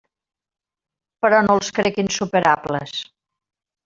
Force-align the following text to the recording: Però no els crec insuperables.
Però 1.25 1.41
no 1.47 1.57
els 1.59 1.69
crec 1.79 1.99
insuperables. 2.07 2.95